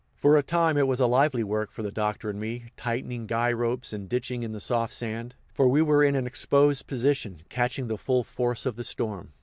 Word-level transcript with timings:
For 0.15 0.35
a 0.35 0.41
time 0.41 0.77
it 0.79 0.87
was 0.87 0.99
lively 0.99 1.43
work 1.43 1.71
for 1.71 1.83
the 1.83 1.91
Doctor 1.91 2.31
and 2.31 2.39
me, 2.39 2.65
tightening 2.75 3.27
guy 3.27 3.51
ropes 3.53 3.93
and 3.93 4.09
ditching 4.09 4.41
in 4.41 4.51
the 4.51 4.59
soft 4.59 4.93
sand, 4.95 5.35
for 5.53 5.67
we 5.67 5.83
were 5.83 6.03
in 6.03 6.15
an 6.15 6.25
exposed 6.25 6.87
position, 6.87 7.43
catching 7.49 7.85
the 7.87 7.99
full 7.99 8.23
force 8.23 8.65
of 8.65 8.77
the 8.77 8.83
storm. 8.83 9.33